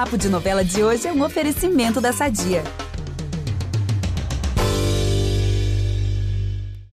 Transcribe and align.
Papo 0.00 0.16
de 0.16 0.30
Novela 0.30 0.64
de 0.64 0.82
hoje 0.82 1.06
é 1.06 1.12
um 1.12 1.22
oferecimento 1.22 2.00
da 2.00 2.10
Sadia. 2.10 2.62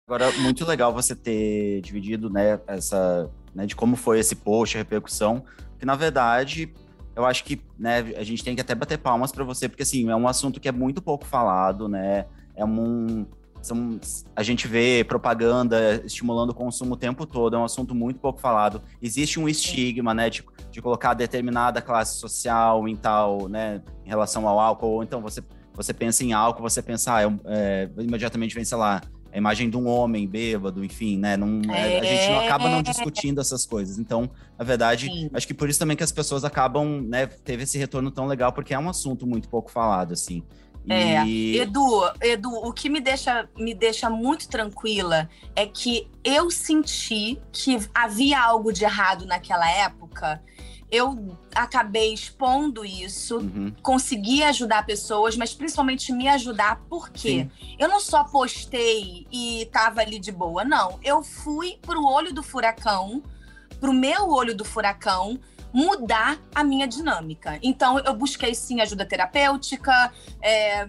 Agora, 0.08 0.32
muito 0.40 0.66
legal 0.66 0.92
você 0.92 1.14
ter 1.14 1.82
dividido, 1.82 2.28
né, 2.28 2.58
essa, 2.66 3.30
né, 3.54 3.64
de 3.64 3.76
como 3.76 3.94
foi 3.94 4.18
esse 4.18 4.34
post, 4.34 4.76
a 4.76 4.80
repercussão, 4.80 5.44
que 5.78 5.86
na 5.86 5.94
verdade, 5.94 6.74
eu 7.14 7.24
acho 7.24 7.44
que, 7.44 7.62
né, 7.78 8.00
a 8.16 8.24
gente 8.24 8.42
tem 8.42 8.56
que 8.56 8.60
até 8.60 8.74
bater 8.74 8.98
palmas 8.98 9.30
para 9.30 9.44
você, 9.44 9.68
porque 9.68 9.84
assim, 9.84 10.10
é 10.10 10.16
um 10.16 10.26
assunto 10.26 10.58
que 10.58 10.68
é 10.68 10.72
muito 10.72 11.00
pouco 11.00 11.24
falado, 11.24 11.88
né, 11.88 12.26
é 12.56 12.64
um, 12.64 13.24
são, 13.62 13.98
a 14.34 14.42
gente 14.42 14.68
vê 14.68 15.04
propaganda 15.04 16.02
estimulando 16.04 16.50
o 16.50 16.54
consumo 16.54 16.94
o 16.94 16.96
tempo 16.96 17.26
todo, 17.26 17.56
é 17.56 17.58
um 17.58 17.64
assunto 17.64 17.94
muito 17.94 18.20
pouco 18.20 18.40
falado. 18.40 18.82
Existe 19.02 19.40
um 19.40 19.48
estigma, 19.48 20.14
né, 20.14 20.30
de, 20.30 20.44
de 20.70 20.80
colocar 20.80 21.14
determinada 21.14 21.82
classe 21.82 22.18
social 22.18 22.86
em 22.88 22.96
tal, 22.96 23.48
né, 23.48 23.82
em 24.04 24.08
relação 24.08 24.46
ao 24.46 24.58
álcool, 24.58 24.88
ou 24.88 25.02
então 25.02 25.20
você, 25.20 25.42
você 25.74 25.92
pensa 25.92 26.24
em 26.24 26.32
álcool, 26.32 26.62
você 26.62 26.82
pensa, 26.82 27.16
ah, 27.16 27.22
é, 27.22 27.28
é, 27.46 27.90
imediatamente 27.98 28.54
vem, 28.54 28.64
sei 28.64 28.78
lá, 28.78 29.00
a 29.32 29.38
imagem 29.38 29.68
de 29.68 29.76
um 29.76 29.86
homem 29.86 30.26
bêbado, 30.26 30.82
enfim, 30.82 31.18
né? 31.18 31.36
Não, 31.36 31.60
é... 31.70 31.98
A 31.98 32.04
gente 32.04 32.30
não 32.30 32.40
acaba 32.40 32.70
não 32.70 32.82
discutindo 32.82 33.38
essas 33.38 33.66
coisas. 33.66 33.98
Então, 33.98 34.30
na 34.58 34.64
verdade, 34.64 35.08
Sim. 35.08 35.28
acho 35.34 35.46
que 35.46 35.52
por 35.52 35.68
isso 35.68 35.78
também 35.78 35.94
que 35.94 36.02
as 36.02 36.10
pessoas 36.10 36.42
acabam, 36.42 37.02
né? 37.02 37.26
Teve 37.26 37.64
esse 37.64 37.76
retorno 37.76 38.10
tão 38.10 38.26
legal, 38.26 38.50
porque 38.50 38.72
é 38.72 38.78
um 38.78 38.88
assunto 38.88 39.26
muito 39.26 39.46
pouco 39.50 39.70
falado, 39.70 40.14
assim. 40.14 40.42
É, 40.88 41.26
Edu, 41.56 42.10
Edu, 42.20 42.50
o 42.50 42.72
que 42.72 42.88
me 42.88 43.00
deixa, 43.00 43.48
me 43.56 43.74
deixa 43.74 44.08
muito 44.08 44.48
tranquila 44.48 45.28
é 45.54 45.66
que 45.66 46.08
eu 46.22 46.50
senti 46.50 47.40
que 47.52 47.78
havia 47.94 48.40
algo 48.40 48.72
de 48.72 48.84
errado 48.84 49.26
naquela 49.26 49.68
época. 49.68 50.42
Eu 50.88 51.36
acabei 51.52 52.14
expondo 52.14 52.84
isso, 52.84 53.38
uhum. 53.38 53.74
consegui 53.82 54.44
ajudar 54.44 54.86
pessoas, 54.86 55.36
mas 55.36 55.52
principalmente 55.52 56.12
me 56.12 56.28
ajudar, 56.28 56.80
porque 56.88 57.48
eu 57.76 57.88
não 57.88 57.98
só 57.98 58.22
postei 58.22 59.26
e 59.32 59.68
tava 59.72 60.00
ali 60.00 60.20
de 60.20 60.30
boa, 60.30 60.64
não. 60.64 61.00
Eu 61.02 61.24
fui 61.24 61.76
pro 61.82 62.06
olho 62.06 62.32
do 62.32 62.40
furacão, 62.40 63.20
pro 63.80 63.92
meu 63.92 64.30
olho 64.30 64.54
do 64.54 64.64
furacão, 64.64 65.40
mudar 65.72 66.38
a 66.54 66.64
minha 66.64 66.86
dinâmica. 66.86 67.58
Então, 67.62 67.98
eu 67.98 68.14
busquei 68.14 68.54
sim 68.54 68.80
ajuda 68.80 69.04
terapêutica, 69.04 70.12
é, 70.40 70.88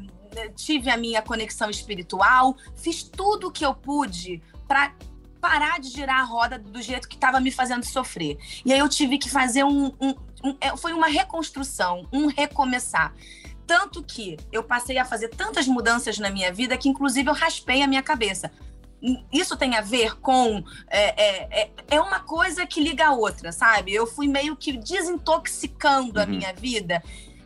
tive 0.56 0.90
a 0.90 0.98
minha 0.98 1.22
conexão 1.22 1.70
espiritual, 1.70 2.56
fiz 2.76 3.04
tudo 3.04 3.48
o 3.48 3.52
que 3.52 3.66
eu 3.66 3.74
pude 3.74 4.42
para 4.68 4.94
parar 5.40 5.80
de 5.80 5.90
girar 5.90 6.20
a 6.20 6.24
roda 6.24 6.58
do 6.58 6.82
jeito 6.82 7.08
que 7.08 7.16
estava 7.16 7.40
me 7.40 7.52
fazendo 7.52 7.86
sofrer. 7.86 8.38
E 8.66 8.74
aí 8.74 8.80
eu 8.80 8.90
tive 8.90 9.18
que 9.18 9.30
fazer 9.30 9.64
um, 9.64 9.94
um, 10.02 10.16
um, 10.44 10.58
é, 10.60 10.76
foi 10.76 10.94
uma 10.94 11.08
reconstrução, 11.08 12.08
um 12.12 12.28
recomeçar. 12.28 13.14
Tanto 13.66 14.02
que 14.02 14.38
eu 14.52 14.64
passei 14.64 14.98
a 14.98 15.06
fazer 15.06 15.30
tantas 15.30 15.68
mudanças 15.68 16.18
na 16.18 16.30
minha 16.30 16.52
vida 16.52 16.78
que, 16.78 16.88
inclusive, 16.88 17.30
eu 17.30 17.34
raspei 17.34 17.82
a 17.82 17.88
minha 17.88 18.02
cabeça 18.02 18.52
isso 19.32 19.56
tem 19.56 19.76
a 19.76 19.82
ver 19.82 20.20
com. 20.20 20.64
É, 20.90 21.24
é, 21.24 21.62
é, 21.62 21.72
é, 21.90 22.02
uma 22.02 22.20
coisa 22.20 22.66
que 22.66 22.82
liga 22.82 23.08
a 23.08 23.12
outra, 23.14 23.52
sabe? 23.52 23.94
Eu 23.94 24.08
fui 24.08 24.28
meio 24.28 24.56
que 24.56 24.78
desintoxicando 24.78 26.18
uhum. 26.18 26.24
a 26.24 26.26
minha 26.26 26.54
vida 26.54 27.04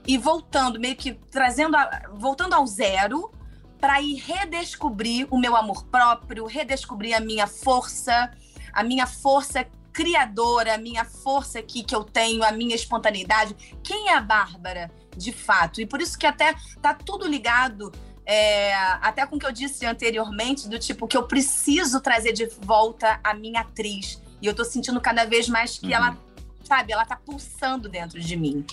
e 0.07 0.17
voltando, 0.17 0.79
meio 0.79 0.95
que 0.95 1.13
trazendo. 1.13 1.75
A, 1.75 2.09
voltando 2.13 2.53
ao 2.53 2.65
zero 2.65 3.31
para 3.79 4.01
ir 4.01 4.15
redescobrir 4.15 5.27
o 5.29 5.37
meu 5.37 5.55
amor 5.55 5.83
próprio, 5.85 6.45
redescobrir 6.45 7.15
a 7.15 7.19
minha 7.19 7.47
força, 7.47 8.31
a 8.71 8.83
minha 8.83 9.07
força 9.07 9.65
criadora, 9.91 10.75
a 10.75 10.77
minha 10.77 11.03
força 11.03 11.59
aqui 11.59 11.83
que 11.83 11.93
eu 11.93 12.03
tenho, 12.03 12.43
a 12.43 12.51
minha 12.51 12.75
espontaneidade. 12.75 13.55
Quem 13.83 14.09
é 14.09 14.15
a 14.15 14.21
Bárbara, 14.21 14.89
de 15.17 15.33
fato? 15.33 15.81
E 15.81 15.85
por 15.85 15.99
isso 15.99 16.17
que 16.17 16.25
até 16.25 16.55
tá 16.81 16.93
tudo 16.93 17.27
ligado 17.27 17.91
é, 18.31 18.73
até 19.01 19.25
com 19.25 19.35
o 19.35 19.39
que 19.39 19.45
eu 19.45 19.51
disse 19.51 19.85
anteriormente, 19.85 20.69
do 20.69 20.79
tipo 20.79 21.05
que 21.05 21.17
eu 21.17 21.23
preciso 21.23 21.99
trazer 21.99 22.31
de 22.31 22.45
volta 22.61 23.19
a 23.21 23.33
minha 23.33 23.59
atriz. 23.59 24.21
E 24.41 24.45
eu 24.45 24.55
tô 24.55 24.63
sentindo 24.63 25.01
cada 25.01 25.25
vez 25.25 25.49
mais 25.49 25.77
que 25.77 25.87
uhum. 25.87 25.91
ela, 25.91 26.17
sabe, 26.63 26.93
ela 26.93 27.05
tá 27.05 27.17
pulsando 27.17 27.89
dentro 27.89 28.21
de 28.21 28.37
mim. 28.37 28.65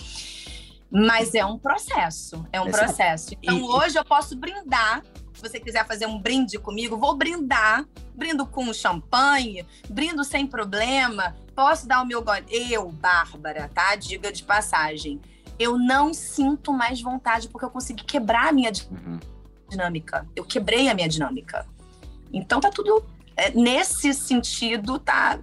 Mas 0.89 1.35
é 1.35 1.45
um 1.45 1.59
processo, 1.59 2.47
é 2.53 2.61
um 2.61 2.69
Esse 2.69 2.79
processo. 2.79 3.33
Então 3.33 3.57
e, 3.57 3.61
hoje 3.61 3.99
eu 3.99 4.05
posso 4.05 4.33
brindar. 4.37 5.03
Se 5.33 5.41
você 5.41 5.59
quiser 5.59 5.85
fazer 5.85 6.05
um 6.05 6.17
brinde 6.17 6.57
comigo, 6.57 6.95
vou 6.95 7.17
brindar. 7.17 7.85
Brindo 8.15 8.45
com 8.45 8.73
champanhe, 8.73 9.67
brindo 9.89 10.23
sem 10.23 10.47
problema. 10.47 11.35
Posso 11.53 11.85
dar 11.85 12.01
o 12.01 12.05
meu 12.05 12.21
gole. 12.21 12.45
Eu, 12.49 12.89
Bárbara, 12.93 13.69
tá? 13.73 13.93
Diga 13.97 14.31
de 14.31 14.41
passagem. 14.41 15.19
Eu 15.59 15.77
não 15.77 16.13
sinto 16.13 16.71
mais 16.71 17.01
vontade 17.01 17.49
porque 17.49 17.65
eu 17.65 17.69
consegui 17.69 18.05
quebrar 18.05 18.47
a 18.47 18.51
minha. 18.53 18.71
Uhum 18.89 19.19
dinâmica. 19.69 20.27
Eu 20.35 20.43
quebrei 20.43 20.89
a 20.89 20.93
minha 20.93 21.07
dinâmica. 21.07 21.65
Então 22.31 22.59
tá 22.59 22.69
tudo 22.69 23.05
é, 23.35 23.51
nesse 23.51 24.13
sentido 24.13 24.99
tá 24.99 25.39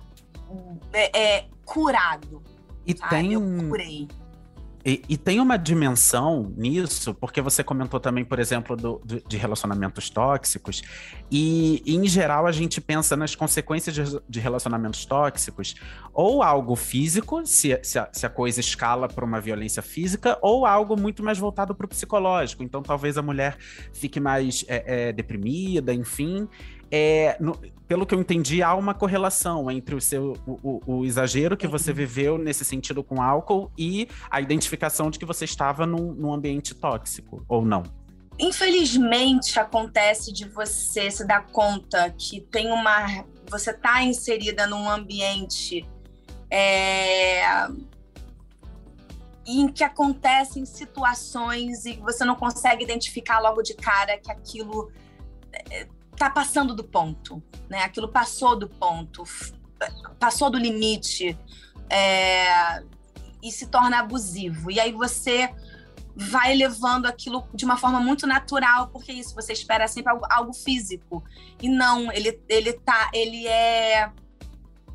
é, 0.92 1.36
é 1.36 1.48
curado. 1.64 2.42
E 2.86 2.96
sabe? 2.96 3.10
tem 3.10 3.32
eu 3.32 3.42
curei. 3.68 4.08
E, 4.86 5.02
e, 5.08 5.16
tem 5.16 5.40
uma 5.40 5.56
dimensão 5.56 6.54
nisso, 6.56 7.12
porque 7.12 7.40
você 7.40 7.64
comentou 7.64 7.98
também, 7.98 8.24
por 8.24 8.38
exemplo, 8.38 8.76
do, 8.76 9.02
do, 9.04 9.20
de 9.20 9.36
relacionamentos 9.36 10.08
tóxicos, 10.08 10.80
e 11.28 11.82
em 11.84 12.06
geral 12.06 12.46
a 12.46 12.52
gente 12.52 12.80
pensa 12.80 13.16
nas 13.16 13.34
consequências 13.34 13.92
de, 13.92 14.20
de 14.28 14.38
relacionamentos 14.38 15.04
tóxicos, 15.04 15.74
ou 16.14 16.40
algo 16.40 16.76
físico, 16.76 17.44
se, 17.44 17.76
se, 17.82 17.98
a, 17.98 18.08
se 18.12 18.24
a 18.26 18.28
coisa 18.28 18.60
escala 18.60 19.08
para 19.08 19.24
uma 19.24 19.40
violência 19.40 19.82
física, 19.82 20.38
ou 20.40 20.64
algo 20.64 20.96
muito 20.96 21.20
mais 21.20 21.36
voltado 21.36 21.74
para 21.74 21.86
o 21.86 21.88
psicológico. 21.88 22.62
Então 22.62 22.80
talvez 22.80 23.18
a 23.18 23.22
mulher 23.22 23.58
fique 23.92 24.20
mais 24.20 24.64
é, 24.68 25.08
é, 25.08 25.12
deprimida, 25.12 25.92
enfim 25.92 26.48
é, 26.90 27.36
no, 27.40 27.58
pelo 27.86 28.06
que 28.06 28.14
eu 28.14 28.20
entendi, 28.20 28.62
há 28.62 28.74
uma 28.74 28.94
correlação 28.94 29.70
entre 29.70 29.94
o 29.94 30.00
seu 30.00 30.36
o, 30.46 30.58
o, 30.62 30.98
o, 30.98 31.04
exagero 31.04 31.56
que 31.56 31.66
você 31.66 31.92
viveu 31.92 32.38
nesse 32.38 32.64
sentido 32.64 33.02
com 33.02 33.22
álcool 33.22 33.70
e 33.76 34.08
a 34.30 34.40
identificação 34.40 35.10
de 35.10 35.18
que 35.18 35.24
você 35.24 35.44
estava 35.44 35.86
num, 35.86 36.12
num 36.12 36.32
ambiente 36.32 36.74
tóxico, 36.74 37.44
ou 37.48 37.64
não? 37.64 37.82
Infelizmente 38.38 39.58
acontece 39.58 40.32
de 40.32 40.46
você 40.48 41.10
se 41.10 41.26
dar 41.26 41.46
conta 41.46 42.10
que 42.10 42.40
tem 42.40 42.70
uma. 42.70 43.24
Você 43.48 43.70
está 43.70 44.02
inserida 44.02 44.66
num 44.66 44.90
ambiente 44.90 45.88
é, 46.50 47.68
em 49.46 49.68
que 49.68 49.84
acontecem 49.84 50.66
situações 50.66 51.86
e 51.86 51.94
você 51.94 52.24
não 52.24 52.34
consegue 52.34 52.84
identificar 52.84 53.38
logo 53.38 53.62
de 53.62 53.74
cara 53.74 54.18
que 54.18 54.30
aquilo 54.30 54.90
é, 55.70 55.86
tá 56.16 56.30
passando 56.30 56.74
do 56.74 56.84
ponto, 56.84 57.42
né? 57.68 57.82
Aquilo 57.82 58.08
passou 58.08 58.56
do 58.56 58.68
ponto, 58.68 59.22
passou 60.18 60.50
do 60.50 60.58
limite 60.58 61.38
é, 61.90 62.82
e 63.42 63.50
se 63.50 63.66
torna 63.66 64.00
abusivo. 64.00 64.70
E 64.70 64.80
aí 64.80 64.92
você 64.92 65.50
vai 66.16 66.54
levando 66.54 67.04
aquilo 67.06 67.46
de 67.52 67.66
uma 67.66 67.76
forma 67.76 68.00
muito 68.00 68.26
natural, 68.26 68.88
porque 68.88 69.12
isso 69.12 69.34
você 69.34 69.52
espera 69.52 69.86
sempre 69.86 70.10
algo, 70.10 70.24
algo 70.30 70.52
físico. 70.54 71.22
E 71.62 71.68
não, 71.68 72.10
ele 72.10 72.40
ele 72.48 72.72
tá, 72.72 73.10
ele 73.12 73.46
é 73.46 74.10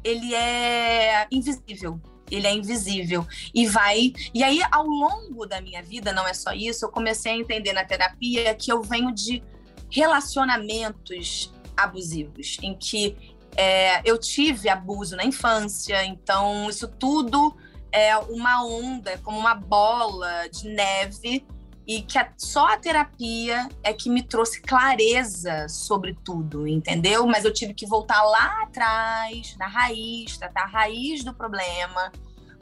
ele 0.03 0.33
é 0.33 1.27
invisível. 1.31 1.99
Ele 2.29 2.47
é 2.47 2.53
invisível 2.53 3.27
e 3.53 3.67
vai. 3.67 4.13
E 4.33 4.41
aí, 4.41 4.61
ao 4.71 4.85
longo 4.85 5.45
da 5.45 5.59
minha 5.59 5.83
vida, 5.83 6.13
não 6.13 6.25
é 6.25 6.33
só 6.33 6.53
isso, 6.53 6.85
eu 6.85 6.89
comecei 6.89 7.33
a 7.33 7.37
entender 7.37 7.73
na 7.73 7.83
terapia 7.83 8.55
que 8.55 8.71
eu 8.71 8.81
venho 8.81 9.11
de 9.13 9.43
relacionamentos 9.91 11.53
abusivos, 11.75 12.57
em 12.61 12.75
que 12.75 13.15
é, 13.55 14.01
eu 14.09 14.17
tive 14.17 14.69
abuso 14.69 15.15
na 15.15 15.25
infância, 15.25 16.05
então 16.05 16.69
isso 16.69 16.87
tudo 16.87 17.55
é 17.91 18.17
uma 18.17 18.63
onda, 18.65 19.17
como 19.19 19.37
uma 19.37 19.53
bola 19.53 20.47
de 20.49 20.67
neve, 20.69 21.45
e 21.85 22.01
que 22.03 22.17
a, 22.17 22.31
só 22.37 22.67
a 22.67 22.77
terapia 22.77 23.67
é 23.83 23.91
que 23.91 24.09
me 24.09 24.23
trouxe 24.23 24.61
clareza 24.61 25.67
sobre 25.67 26.17
tudo, 26.23 26.67
entendeu? 26.67 27.25
Mas 27.25 27.43
eu 27.43 27.51
tive 27.51 27.73
que 27.73 27.85
voltar 27.85 28.21
lá 28.23 28.63
atrás, 28.63 29.55
na 29.57 29.67
raiz, 29.67 30.37
tratar 30.37 30.63
a 30.63 30.67
raiz 30.67 31.23
do 31.23 31.33
problema, 31.33 32.11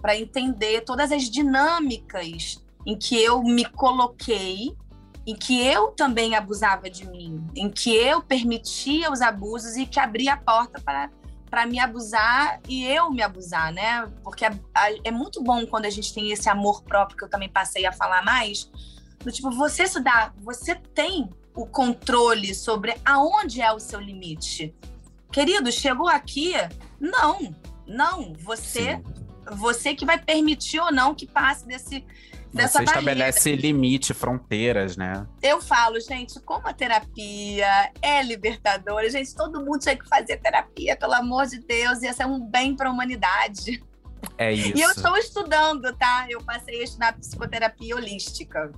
para 0.01 0.17
entender 0.17 0.81
todas 0.81 1.11
as 1.11 1.29
dinâmicas 1.29 2.63
em 2.85 2.97
que 2.97 3.21
eu 3.21 3.43
me 3.43 3.65
coloquei 3.65 4.73
em 5.29 5.35
que 5.35 5.63
eu 5.63 5.89
também 5.89 6.33
abusava 6.33 6.89
de 6.89 7.07
mim, 7.07 7.45
em 7.55 7.69
que 7.69 7.95
eu 7.95 8.19
permitia 8.19 9.11
os 9.11 9.21
abusos 9.21 9.77
e 9.77 9.85
que 9.85 9.99
abria 9.99 10.33
a 10.33 10.37
porta 10.37 10.81
para 10.81 11.11
para 11.47 11.65
me 11.65 11.79
abusar 11.79 12.59
e 12.67 12.85
eu 12.85 13.09
me 13.09 13.23
abusar, 13.23 13.73
né? 13.73 14.07
Porque 14.23 14.45
a, 14.45 14.53
é 15.03 15.09
muito 15.09 15.41
bom 15.41 15.65
quando 15.65 15.85
a 15.85 15.89
gente 15.89 16.13
tem 16.13 16.31
esse 16.31 16.47
amor 16.47 16.83
próprio 16.83 17.17
que 17.17 17.23
eu 17.23 17.29
também 17.29 17.49
passei 17.49 17.87
a 17.87 17.91
falar 17.91 18.23
mais, 18.23 18.69
do 19.17 19.31
tipo, 19.31 19.49
você 19.49 19.87
se 19.87 19.99
dá, 19.99 20.31
você 20.43 20.75
tem 20.75 21.27
o 21.55 21.65
controle 21.65 22.53
sobre 22.53 22.95
aonde 23.03 23.61
é 23.61 23.71
o 23.71 23.79
seu 23.79 23.99
limite. 23.99 24.75
Querido, 25.31 25.71
chegou 25.71 26.07
aqui? 26.07 26.53
Não, 26.99 27.55
não, 27.87 28.33
você 28.33 28.97
Sim. 28.97 29.03
Você 29.51 29.93
que 29.93 30.05
vai 30.05 30.17
permitir 30.17 30.79
ou 30.79 30.91
não 30.91 31.13
que 31.13 31.27
passe 31.27 31.67
desse 31.67 32.05
Você 32.51 32.83
estabelece 32.83 33.55
limite, 33.55 34.13
fronteiras, 34.13 34.97
né? 34.97 35.25
Eu 35.41 35.61
falo, 35.61 35.99
gente, 35.99 36.39
como 36.41 36.67
a 36.67 36.73
terapia 36.73 37.91
é 38.01 38.23
libertadora, 38.23 39.09
gente, 39.09 39.35
todo 39.35 39.63
mundo 39.63 39.79
tinha 39.79 39.95
que 39.95 40.07
fazer 40.07 40.37
terapia, 40.37 40.97
pelo 40.97 41.13
amor 41.13 41.45
de 41.45 41.59
Deus, 41.59 42.01
ia 42.01 42.11
ser 42.13 42.25
um 42.25 42.39
bem 42.39 42.75
para 42.75 42.89
a 42.89 42.91
humanidade. 42.91 43.83
É 44.37 44.51
isso. 44.51 44.77
E 44.77 44.81
eu 44.81 44.89
estou 44.89 45.15
estudando, 45.17 45.93
tá? 45.95 46.25
Eu 46.29 46.43
passei 46.43 46.81
a 46.81 46.83
estudar 46.83 47.13
psicoterapia 47.17 47.95
holística. 47.95 48.71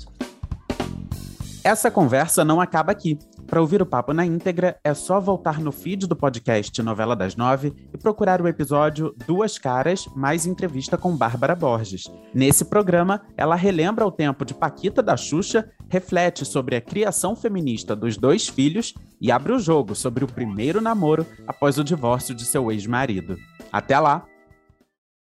Essa 1.63 1.89
conversa 1.89 2.43
não 2.43 2.59
acaba 2.59 2.91
aqui. 2.91 3.17
Para 3.47 3.59
ouvir 3.59 3.81
o 3.81 3.85
papo 3.85 4.13
na 4.13 4.25
íntegra, 4.25 4.79
é 4.83 4.93
só 4.93 5.19
voltar 5.19 5.59
no 5.59 5.71
feed 5.71 6.07
do 6.07 6.15
podcast 6.15 6.81
Novela 6.81 7.15
das 7.15 7.35
Nove 7.35 7.73
e 7.93 7.97
procurar 7.97 8.41
o 8.41 8.47
episódio 8.47 9.13
Duas 9.27 9.57
Caras 9.57 10.07
mais 10.15 10.45
entrevista 10.45 10.97
com 10.97 11.15
Bárbara 11.15 11.55
Borges. 11.55 12.03
Nesse 12.33 12.63
programa, 12.63 13.21
ela 13.35 13.55
relembra 13.55 14.05
o 14.05 14.11
tempo 14.11 14.45
de 14.45 14.53
Paquita 14.53 15.03
da 15.03 15.17
Xuxa, 15.17 15.69
reflete 15.89 16.45
sobre 16.45 16.75
a 16.77 16.81
criação 16.81 17.35
feminista 17.35 17.95
dos 17.95 18.15
dois 18.15 18.47
filhos 18.47 18.93
e 19.19 19.31
abre 19.31 19.51
o 19.51 19.59
jogo 19.59 19.95
sobre 19.95 20.23
o 20.23 20.27
primeiro 20.27 20.79
namoro 20.79 21.25
após 21.45 21.77
o 21.77 21.83
divórcio 21.83 22.33
de 22.33 22.45
seu 22.45 22.71
ex-marido. 22.71 23.37
Até 23.71 23.99
lá! 23.99 24.30